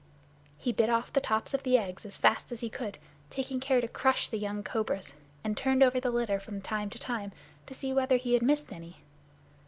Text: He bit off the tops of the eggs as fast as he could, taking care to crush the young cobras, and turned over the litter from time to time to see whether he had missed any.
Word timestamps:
He 0.57 0.71
bit 0.71 0.89
off 0.89 1.13
the 1.13 1.21
tops 1.21 1.53
of 1.53 1.61
the 1.61 1.77
eggs 1.77 2.07
as 2.07 2.17
fast 2.17 2.51
as 2.51 2.61
he 2.61 2.71
could, 2.71 2.97
taking 3.29 3.59
care 3.59 3.79
to 3.79 3.87
crush 3.87 4.29
the 4.29 4.39
young 4.39 4.63
cobras, 4.63 5.13
and 5.43 5.55
turned 5.55 5.83
over 5.83 5.99
the 5.99 6.09
litter 6.09 6.39
from 6.39 6.59
time 6.59 6.89
to 6.89 6.97
time 6.97 7.31
to 7.67 7.75
see 7.75 7.93
whether 7.93 8.15
he 8.17 8.33
had 8.33 8.41
missed 8.41 8.73
any. 8.73 8.97